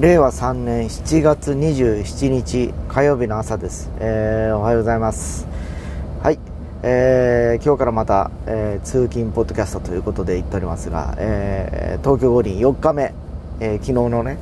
[0.00, 5.44] 令和3年7月27日火曜日の朝です、えーおはようございます。
[6.22, 6.38] はい、
[6.84, 13.12] えー今日からまた、えー通勤ポッドキャストということで言っておりますが、えー東京五輪4日目、
[13.58, 14.38] えー昨日のね、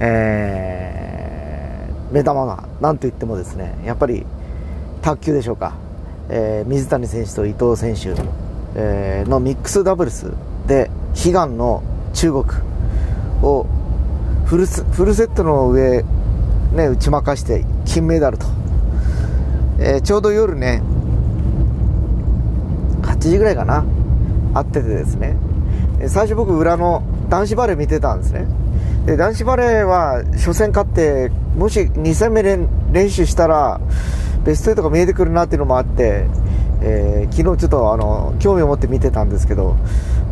[0.00, 4.26] えー目玉が何と言ってもですねやっぱり
[5.00, 5.76] 卓球でしょうか、
[6.28, 8.20] えー水谷選手と伊藤選手、
[8.74, 10.32] えーのミックスダブルス
[10.66, 10.90] で
[11.24, 12.44] 悲願の中国
[13.42, 13.64] を
[14.52, 16.02] フルセットの上、
[16.74, 18.46] ね、打ち負かして金メダルと、
[19.78, 20.82] えーちょうど夜ね
[23.00, 23.82] 8時ぐらいかな
[24.52, 25.36] 会っててですね。
[26.06, 28.46] 最初僕裏の男子バレー見てたんですね。
[29.06, 33.80] で男子バレーは初戦勝ってもし2戦目練練習したら
[34.44, 36.26] ベスト8が見えてくるなっていうのもあって、
[36.82, 39.76] えー昨日ちょっとあの興味を持って見てたんですけど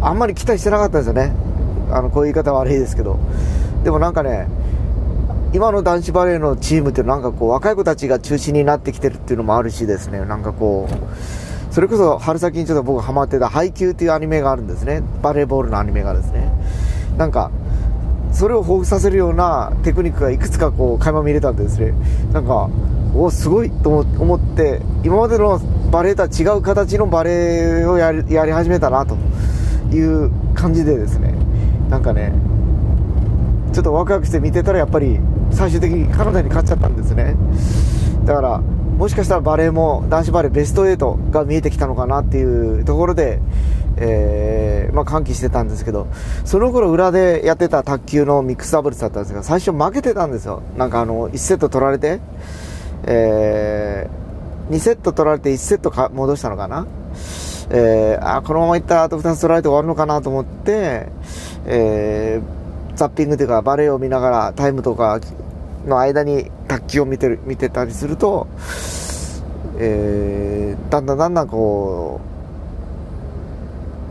[0.02, 1.32] あんまり期待してなかったんですよね。
[1.90, 3.18] あのこういう言い方は悪いですけど。
[3.84, 4.48] でもなんかね
[5.52, 10.20] 今の男子バレーのチームってなんかこう若い子たちが中心になってきてるっていうのもあるしですね。
[10.24, 15.02] なんかこうそれこそ春先にちょっと僕ハマってた配球っていうアニメがあるんですね。
[15.22, 16.52] バレーボールのアニメがですね。
[17.16, 17.50] なんか
[18.32, 21.94] それを彷彿させるようなテクニックがいくつかこう垣間見れたんですね。
[22.32, 22.70] なんか
[23.14, 25.58] おすごいと思って今までの
[25.90, 29.16] バレーとは違う形のバレーをやりやり始めたなと
[29.92, 31.34] いう感じでですね。
[31.88, 32.32] なんかね
[33.72, 35.18] ちょっとワクワクして見てたらやっぱり
[35.50, 37.36] 最終的にカナダに勝っちゃったんですね。
[38.24, 43.40] だからもしかしたらバレーも男子バレーベスト8が見えてきたのかなっていうところで、
[43.96, 46.06] えーまあ、歓喜してたんですけど
[46.44, 50.62] その頃裏でやってた卓球のミックスダブルスだったんですが最初負けてたんですよ。
[50.76, 52.20] なんかあの1セット取られて、
[53.04, 54.10] え
[54.70, 56.86] 2セット取られて1セットか戻したのかな。
[57.70, 61.08] えーあこのままいったらあと2つ取られて終わるのかなと思って、
[61.66, 62.59] えー
[63.00, 65.18] ザッピングというかバレーを見ながらタイムとか
[65.86, 68.46] の間に卓球を見てる見てたりすると、
[69.78, 72.20] えーだんだんだんだんこ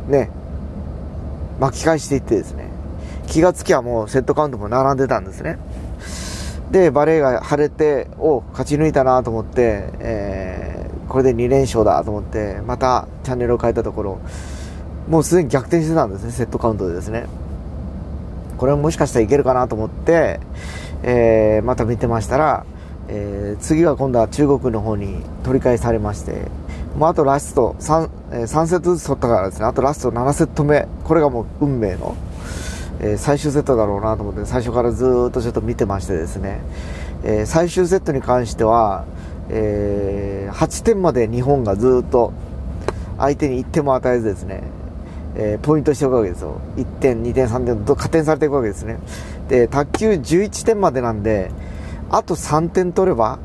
[0.08, 0.32] うね
[1.60, 2.70] 巻き返していってですね。
[3.28, 5.60] 気がつきゃもうセットカウントも並んでたんですね。
[6.72, 14.20] でバレーが晴れてお勝ち抜いたなと思って、えーこれで2連勝だと思ってまたチャンネルを変えたところ
[15.08, 17.26] もうすでに逆転してたんですねセットカウントでですね。
[18.60, 20.40] これももしかしたらいけるかなと思って、
[21.02, 22.66] えーまた見てましたら、
[23.08, 26.48] えー次は今度は中国の方に取り返されまして
[26.98, 29.66] もうあとラスト 3,、えー3セットずつ取ったからですね。
[29.66, 30.88] あとラスト7セット目。
[31.06, 32.18] これがもう運命の、
[33.00, 36.60] えー最終セットだろうなと思って最初からずっとちょっと見てましてですね、
[37.24, 39.06] えー最終セットに関しては、
[39.50, 42.34] えー8点まで日本がずっと
[43.18, 44.64] 相手に1点も与えずですね、
[45.36, 46.60] えーポイントしていくわけですよ。
[46.78, 48.98] 1点2点3点と加点されていくわけですね。
[49.48, 51.52] で卓球11点までなんで
[52.10, 53.40] あと3点取れば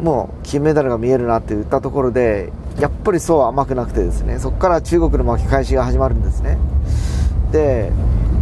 [0.00, 4.38] もう金メダルが見えるなって言ったところでやっぱりそうは甘くなくてですね。
[4.38, 6.58] そこから中国の巻き返しが始まるんですね。
[7.50, 7.90] で、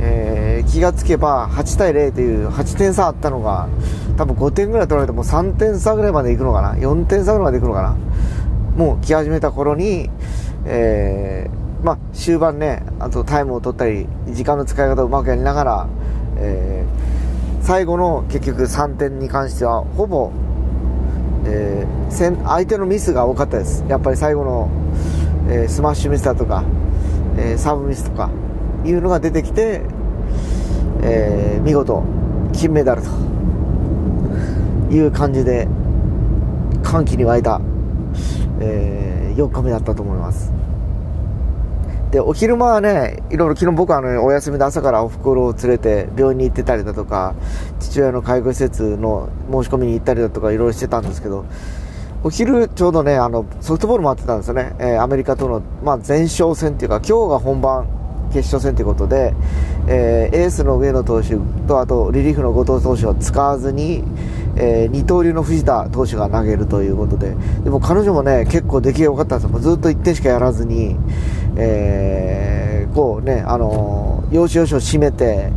[0.00, 3.68] えー気がつけば8対0という8点差あったのが
[4.16, 7.96] 多分5点ぐらい取られてもう3点差ぐらいまでいくのかな？4点差ぐらいまでいくのかな？
[8.76, 10.10] もう来始めた頃に、
[10.64, 15.88] えーまあ、終盤ねあとタイムを取ったり時間の使い方をうまくやりながら、
[16.38, 17.14] えー
[17.64, 20.30] 最後の結局3点に関してはほぼ、
[21.46, 23.84] えー相手のミスが多かったです。
[23.88, 24.70] やっぱり最後の、
[25.48, 26.62] えースマッシュミスだとか、
[27.38, 28.30] えサーブミスとか
[28.84, 29.80] いうのが出てきて、
[31.02, 32.02] え見事
[32.52, 33.08] 金メダルと
[34.94, 35.66] いう感じで
[36.82, 37.62] 歓喜に沸いた、
[38.60, 40.52] え4日目だったと思います。
[42.14, 47.34] でお昼間はねいろいろ昨日僕はあのお休みで朝からおふくろを連れて病院に行ってたりだとか
[47.80, 51.44] 父親の介護施設の申し込みに行ったりだとかいろいろしてたんですけど
[52.22, 57.88] お昼ちょうどねあのソフトボールもやってたんですよね、えーアメリカとの、まあ、前哨戦っていうか今日が本番
[58.32, 59.34] 決勝戦ということで、
[59.88, 61.34] えーエースの上野投手
[61.66, 64.04] とあとリリーフの後藤投手を使わずに、
[64.56, 67.34] えー二刀流の藤田投手が投げるということで。
[67.64, 69.58] でも彼女もね結構出来が良かったんですよ。
[69.58, 70.96] ずっと1点しかやらずに、
[71.56, 75.50] えーこうねあのー要所要所を締めて、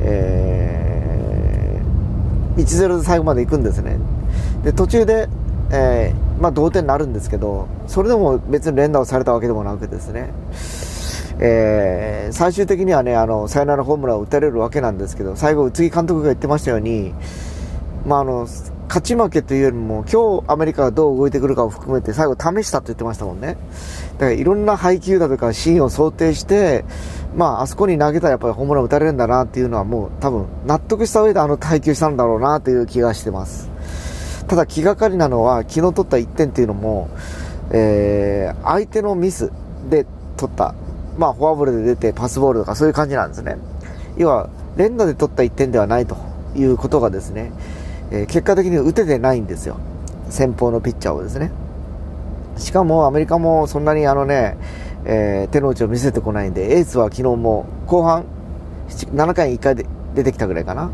[0.00, 3.98] えー1-0で最後まで行くんですね。
[4.62, 5.28] で途中で、
[5.70, 10.32] えーまあ、同点になるんですけどそれでも別に連打をされたわけでもなくですね。
[11.38, 17.12] えー最終的にはねあのサヨナラホームランを打たれるわけなんですけど最後、宇津木監督が言ってましたように、
[18.06, 18.48] まあ、あの
[18.88, 23.56] 勝ち負けというよりも、今日アメリカがどう動いてくるかを含めて最後試したって言ってましたもんね。
[24.14, 26.84] だからいろんな配球だとかシーンを想定して、
[27.36, 33.70] まあ、あそこに投げたらやっぱりホームラン打たれるんだなっていうのはもう多分納得した上であの配球したんだろうなという気がしてます。
[34.48, 37.08] ただ気がかりなのは昨日取った1点っていうのも、
[37.70, 39.50] えー、相手のミス
[39.88, 40.06] で
[40.36, 40.74] 取った、
[41.16, 43.56] まあフォアボールで出てパスボールとかそういう感じなんですね。
[44.18, 46.16] 要は、連打で取った1点ではないと
[46.54, 47.52] いうことがですね、
[48.12, 49.78] えー、結果的に打ててないんですよ。
[50.28, 51.50] 先方のピッチャーをですね。
[52.58, 54.58] しかもアメリカもそんなにあのね、
[55.06, 58.24] えー、手の内を見せてこないんで、エースは昨日も後半、
[58.88, 60.90] 7回に1回で出てきたぐらいかな。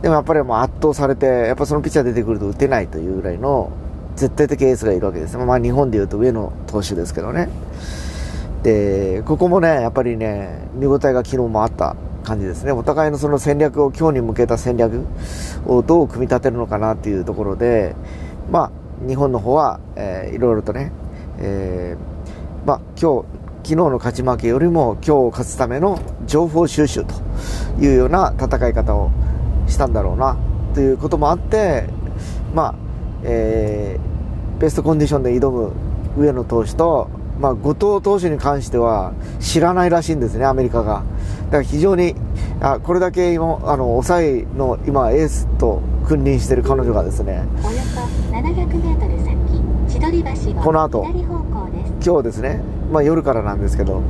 [0.00, 3.72] でもやっぱりもう圧倒されて、やっぱそのピッチャー出てくると打てないというぐらいの
[4.14, 5.36] 絶対的エースがいるわけです。
[5.36, 7.48] まあ日本でいうと上野投手ですけどね。
[8.62, 12.72] で、ここもね、やっぱりね、見応えが昨日もあった感じですね。
[12.72, 15.04] お互いのその戦略を今日に向けた戦略
[15.66, 17.94] をどう組み立てるのかなっていうところで、
[18.50, 20.90] まあ、日本の方は、えー、いろいろとね、
[21.38, 23.26] えー、まあ、今日、
[23.62, 27.14] 昨日の勝ち負けよりも今日を勝つための情報収集と
[27.80, 29.10] いうような戦い方を
[29.66, 30.36] したんだろうな
[30.74, 31.84] ということもあって、
[32.54, 32.74] まあ、
[33.22, 35.72] えー、ベストコンディションで挑む
[36.16, 37.08] 上野投手と、
[37.40, 41.02] まあ、後藤投手に関しては知らないらしいんですね、アメリカが。
[41.46, 42.14] だから非常に、
[42.60, 48.00] あこれだけ今、あの、抑えの今、エースと君臨している彼女がですね、およそ
[48.32, 49.38] 700メートル先、
[49.88, 50.22] 千鳥
[50.54, 51.04] 橋この後、
[52.04, 52.60] 今日ですね、
[52.92, 54.02] まあ、夜からなんですけど、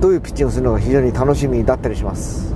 [0.00, 2.54] どういうピッチングをするのが非常に楽しみだったりします。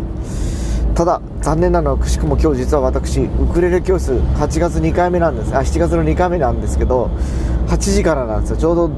[0.95, 7.11] ただ、残念なのは、くしくも今日実は私、ウクレレ教室、8月2回目なんです、あ、7月の2回目なんですけど、
[7.67, 8.57] 8時からなんですよ。
[8.57, 8.91] ちょうど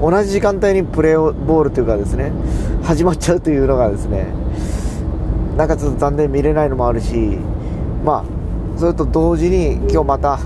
[0.00, 2.30] 同じ時間帯にプレーボールというかですね、
[2.82, 4.26] 始まっちゃうというのがですね、
[5.56, 7.38] なんかちょっと残念見れないのもあるし、
[8.04, 10.38] まあ、それと同時に今日また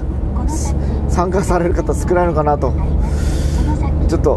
[1.09, 2.73] 参加される方少ないのかなと、
[4.09, 4.37] ちょっと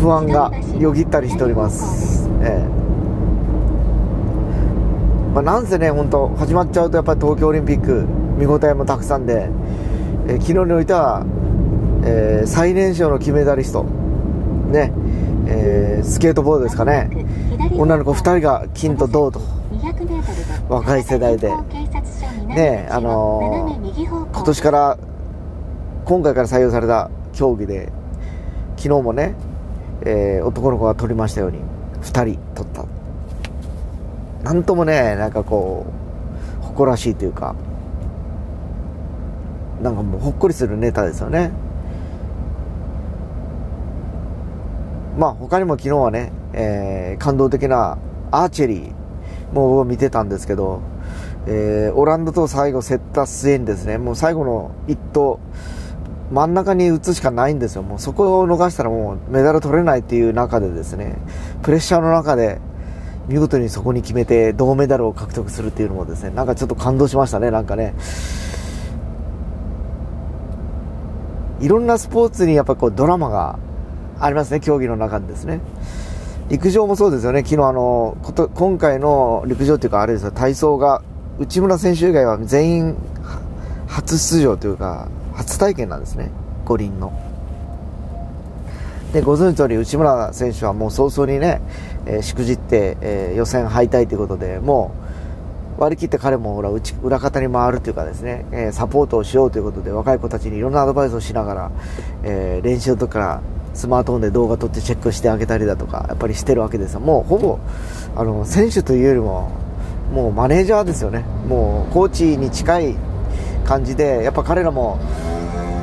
[0.00, 2.30] 不安がよぎったりしております。
[2.42, 2.76] ええ
[5.34, 8.06] まあ、なんせね、本当始まっちゃうとやっぱり東京オリンピック
[8.38, 9.50] 見応えもたくさんで、
[10.28, 11.26] え昨日においては
[12.08, 13.84] えー、最年少の金メダリスト、
[14.70, 14.92] ね
[15.48, 17.08] えー、スケートボードですかね、
[17.74, 19.40] 女の子2人が金と銅と、
[20.68, 21.50] 若い世代で、
[22.48, 24.98] ねあのー、今年から、
[26.04, 27.92] 今回から採用された競技で、
[28.76, 29.34] 昨日もね、
[30.02, 31.58] えー、男の子が取りましたように、
[32.02, 32.84] 2人取った。
[34.42, 35.86] なんともね、なんかこ
[36.60, 37.54] う、誇らしいというか、
[39.80, 41.52] なんかもうほっこりするネタですよね。
[45.16, 47.98] まあ他にも昨日はね、えー、感動的な
[48.30, 50.82] アーチェリーも見てたんですけど、
[51.46, 55.40] えー、オランダと最後競った末にですね、もう最後の一投、
[56.30, 57.82] 真ん中に打つしかないんですよ。
[57.82, 61.16] もうそこを逃したらもうメダル取れないっていう中でですね、
[61.62, 62.60] プレッシャーの中で
[63.28, 67.94] 見事にそこに決めて銅メダルを獲得するっていうのもですね、なんかちょっと感動しましたね、なんかね。
[71.60, 73.58] いろんなスポーツにやっぱこうドラマが
[74.18, 75.60] ありますね、競技の中でですね。
[76.48, 81.02] 陸上もそうですよね、昨日あの、こと今回の陸上というか、あれですよ、体操が、
[81.38, 82.96] 内村選手以外は全員
[83.88, 86.30] 初出場というか、初体験なんですね、
[86.64, 87.12] 五輪の。
[89.12, 91.60] で、ご存知通り、内村選手はもう早々にね、
[92.06, 94.92] えー、しくじって、えー、予選敗退ということで、も
[95.78, 96.70] う、割り切って彼も裏
[97.02, 101.70] 裏方に回るというかですね、えー、サポートをしようということで、若い子たちにいろんなアドバイスをしながら、
[102.22, 103.40] え練習の時から
[103.76, 107.00] スマートフォンで動画撮ってチェックしてあげたりだとか、やっぱりしてるわけですよ。
[107.00, 107.58] もうほぼ、
[108.16, 109.50] あの、選手というよりも、
[110.12, 111.24] もうマネージャーですよね。
[111.46, 112.94] もうコーチに近い
[113.64, 114.98] 感じで、やっぱ彼らも、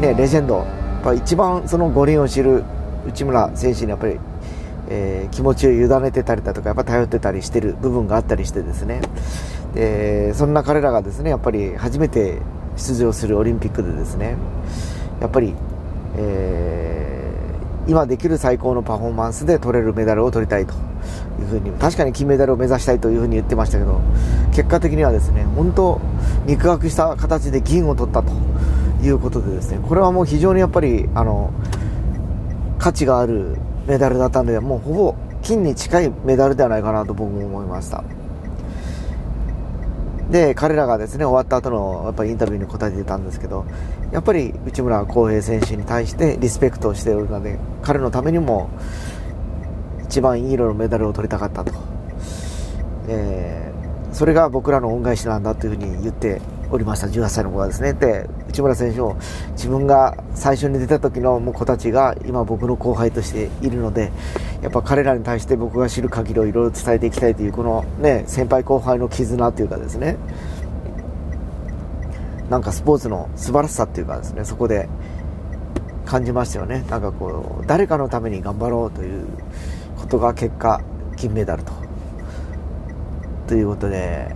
[0.01, 2.63] ね、レジェンド、やっぱ一番その五輪を知る
[3.07, 4.19] 内村選手にやっぱり、
[4.89, 9.01] えー、気持ちを委ねてたりだとか、やっぱ頼ってたりしてる部分があったりしてですね。
[9.75, 12.39] で、そんな彼らがですね、やっぱり初めて
[12.75, 14.35] 出場するオリンピックでですね、
[15.21, 15.53] やっぱり、
[16.17, 16.92] えー
[17.87, 20.73] 今できる最高のパフォーマンスで取れるメダルを取りたいと
[21.39, 23.99] いうふうに、確かに金メダルを目指したいというふうに言ってましたけど、
[24.51, 25.99] 結果的にはですね、本当、
[26.45, 28.31] 肉薄した形で銀を取ったと
[29.03, 31.51] いうことでですね、これはもう非常にやっぱり、あの、
[32.79, 38.03] 価値があるメダルだったので、もうほぼ金に近いメダルではないかなと僕も思いました。
[40.33, 43.65] で、彼らがですね、終わった後のやっぱりインタビューに答えていたんですけど、
[44.11, 48.71] やっぱり内村航平選手に対してリスペクトをしておるので、彼のためにも
[50.05, 51.73] 一番いい色のメダルを取りたかったと。
[53.09, 59.17] えー、それが僕らの恩返しなんだというふうに言っておりました18歳の子がですねで内村選手も
[59.53, 64.11] 自分が最初に出た時の子たちが今僕の後輩としているので
[64.61, 70.17] やっぱ彼らに対して僕が知る限りをいろいろ伝えていきたいというこのね先輩後輩の絆というかですね。
[72.49, 74.87] なんかスポーツの素晴らしさっていうかですねそこで
[76.05, 76.85] 感じましたよね。
[76.91, 79.25] なんかこう誰かのために頑張ろうという
[79.97, 80.79] ことが結果
[81.15, 81.73] 金メダルと。
[83.47, 84.35] ということで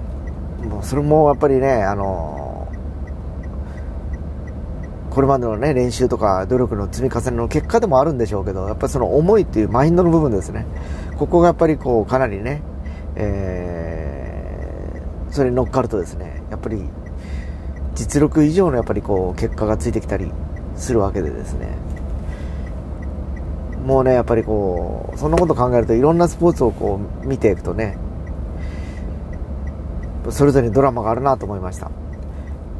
[0.63, 2.46] もうそれもやっぱりねあの
[5.17, 10.67] これまでのね練習とか努力の積み重ねの結果でもあるんでしょうけどやっぱりその思いっていうマインドの部分ですね。
[11.17, 12.61] ここがやっぱりこうかなりね、
[13.15, 16.83] えー、それに乗っかるとですねやっぱり
[17.95, 20.31] 実力以上のやっぱりこう結果がついてきたり
[20.75, 21.69] するわけでですね。
[23.87, 27.97] もうねやっぱりこうそんなこと考えるといろんなスポーツをこう見ていくとね
[30.29, 31.89] それぞれにドラマがあるなと思いました、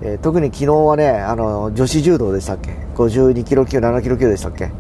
[0.02, 4.72] えー、特に昨日はねあの女子柔道でしたっけ？52キロ級7キロ級でしたっけ、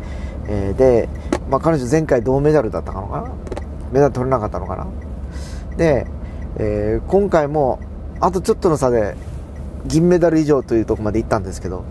[0.48, 1.10] えー、で、
[1.50, 3.32] まあ、彼女前回銅メダルだったのかな？
[3.92, 4.88] メダル取れなかったのかな？
[5.78, 6.08] で、
[6.58, 7.80] えー、今回も
[8.20, 9.16] あとちょっとの差で
[9.86, 11.86] 銀メダル以上というところまで行ったんですけど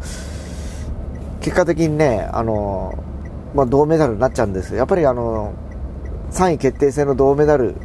[1.40, 3.02] 結果的にねあの、
[3.54, 5.54] まあ、銅メダルになっちゃうんですやっぱりあの
[6.32, 7.76] 3位決定戦の銅メダル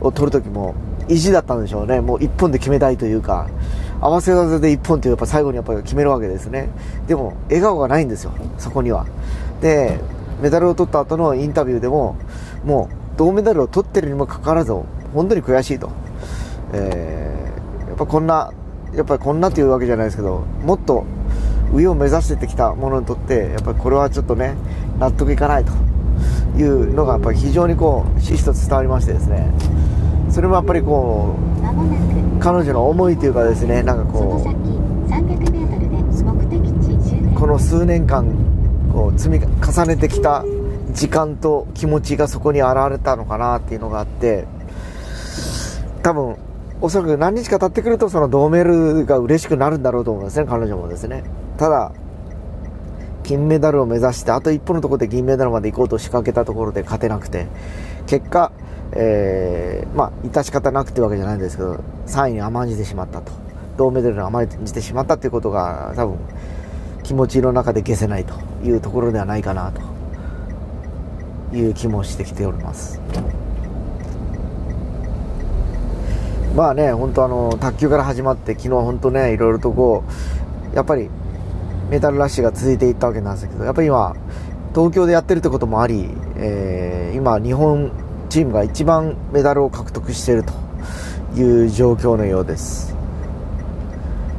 [0.00, 0.74] を取るときも
[1.08, 3.48] 意地だったんでしょうね、もう1本で決めたいというか、
[4.02, 6.68] 合わせ技で1本というやっぱ最後にやっぱり決めるわけですね。
[7.06, 9.06] でも、笑顔がないんですよ、そこには。
[9.60, 10.00] で、
[10.42, 12.16] メダルを取った後のインタビューでも、
[12.64, 14.72] もう銅メダルを取ってるにもかかわらず、
[15.14, 15.90] 本当に悔しいと。
[16.72, 18.52] えー、やっぱこんな、
[18.92, 21.04] やっぱりこんなというわけじゃないですけど、もっと
[21.72, 24.56] 上を目指してきたものにとって、やっぱりこれはちょっとね、
[24.98, 25.72] 納得いかないと
[26.58, 29.46] いうのが、やっぱり非常にこう、ひしと伝わりましてですね。
[30.28, 34.44] それもやっぱりこう彼女の思いというかですねなんかこう
[37.38, 38.26] この数年間
[38.92, 40.44] こう積み重ねてきた
[40.90, 44.48] 時間と気持ちがそこに現れたのかなっていうのがあって
[46.02, 46.36] 多分
[46.80, 51.22] おそらく何日か経ってくるとその銅メダルが嬉しくなるんだろうと思うんですね彼女もですね。
[51.56, 51.92] ただ
[53.22, 57.46] 金メダルを目指してあと一歩のところで銀メダルまで行こうと仕掛けたところで勝てなくて
[58.06, 58.52] 結果
[58.94, 63.32] えー、まあ、致し方なくてわけじゃないんですけど、3位に甘んじてしまったと。
[63.78, 66.18] 銅メダルに甘んじてしまったということが、多分、
[67.02, 73.00] 気持ちの中で消せないというところではないかなという気もしてきております。
[76.54, 80.04] まあね、本当あの、卓球から始まって、昨日本当ね、いろいろとこ
[80.72, 81.08] う、やっぱり、
[81.92, 84.16] メダルラッシュが続いていったわけなんですけど、やっぱり今、
[84.74, 87.92] 東京でやってるってこともあり、えー、今、日本
[88.30, 90.54] チームが一番メダルを獲得していると
[91.38, 92.96] いう状況のようです。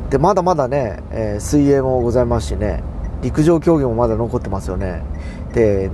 [0.09, 2.83] でまだまだね、えー、水泳もございますしね
[3.21, 5.03] 陸上競技もまだ残ってますよね。
[5.53, 5.91] で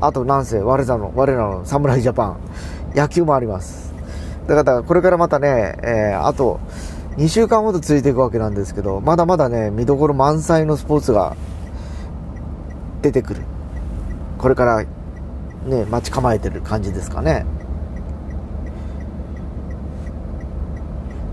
[0.00, 2.40] あとなんせ我らの我らの侍ジャパン
[2.94, 3.92] 野球もあります。
[4.46, 6.60] だからこれからまたね、えー、あと
[7.16, 11.36] 2週間ほど続いていくわけなんですけどまだまだね見どころ満載のスポーツが
[13.02, 13.42] 出てくる
[14.38, 14.84] これから
[15.66, 17.44] ね、待ち構えてる感じですかね。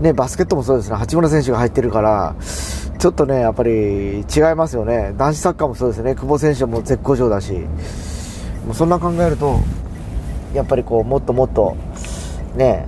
[0.00, 2.36] ね、バスケットもそうですね、八村選手が入ってるから、
[2.98, 5.14] ちょっとね、やっぱり違いますよね。
[5.16, 7.52] 男子サッカーもそうですね、久保選手も絶好調だし、
[8.66, 9.58] もうそんな考えると、
[10.54, 11.76] やっぱりこう、もっともっと、
[12.54, 12.86] ね、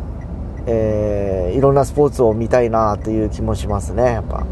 [0.67, 4.45] えー、いろんなスポーツを見たいなという気もしますね、やっぱ。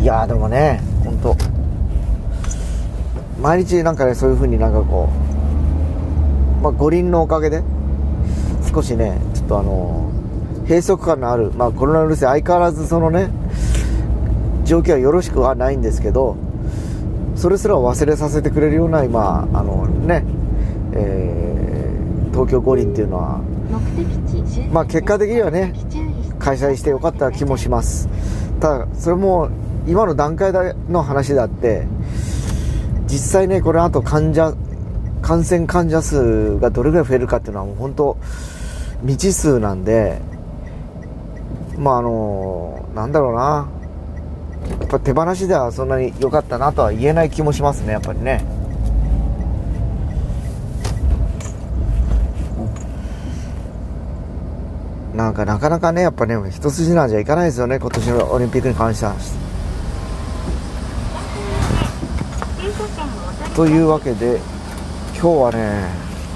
[0.00, 1.58] いやでもね、本当
[3.40, 5.08] 毎日なんかねそういう風になんかこ
[6.60, 7.62] う、まあ、五輪のおかげで
[8.72, 10.10] 少しねちょっとあの
[10.64, 13.30] 閉塞感のある、まあ、コロナウイルス相変わらずそのね
[14.64, 16.36] 状況はよろしくはないんですけど
[17.36, 20.24] それすら忘れさせてくれるような今あのね、
[22.38, 23.40] 東京五輪っていうのは
[24.72, 25.74] まあ結果的にはね
[26.38, 28.08] 開催してよかった気もします
[28.60, 29.50] ただそれも
[29.86, 30.52] 今の段階
[30.88, 31.86] の話であって
[33.08, 34.54] 実際ね、これあと患者、
[35.22, 38.18] 感染患者数がどれぐらい増えるかっていうのはもう本当
[39.00, 40.20] 未知数なんで、
[41.78, 43.68] まああの、なんだろうな。
[44.80, 48.44] やっぱ手放しではそんなに良かったなとは言えない気もしますね、やっぱりね。
[55.18, 59.16] なんかなかなかね、やっぱね、一筋縄じゃいかないですよね、今年のオリンピックに関しては。
[63.56, 64.38] というわけで
[65.14, 65.88] 今日はね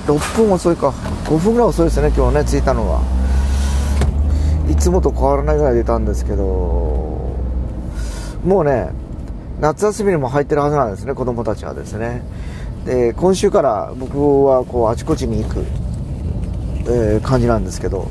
[0.09, 3.01] 6分遅いか5分ぐらい遅いですね今日ね着いたのは。
[4.69, 7.31] いつもと変わらないぐらい出たんですけども
[8.63, 8.91] うね
[9.61, 12.23] 夏休みにも入ってるはずなんですね子供たちはですね。
[12.85, 15.61] で今週から僕はこうあちこちに行く、
[16.91, 18.09] えー、感じなんですけど、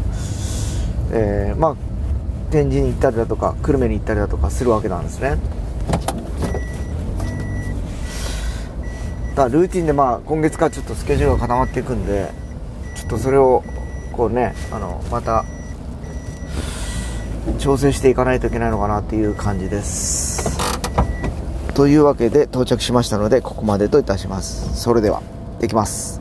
[1.13, 1.75] えー、まあ
[2.51, 5.37] 展示に行ったりだとか久留米に行ったりだとかするわけなんですね。
[9.35, 12.31] だルーティンでまあ今月からちょっとスケジュールが固まっていくんで
[12.95, 13.63] ちょっとそれを
[14.11, 15.45] こうねあのまた
[17.57, 20.59] 調整していかないといけないのかなっていう感じです。
[21.73, 24.79] というわけで到着しましたのでここまでといたします。
[24.79, 25.21] それでは
[25.61, 26.09] 行きます。